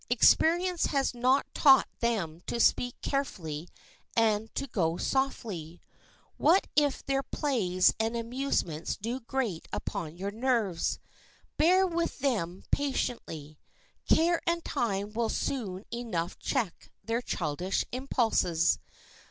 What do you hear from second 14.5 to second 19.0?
time will soon enough check their childish impulses.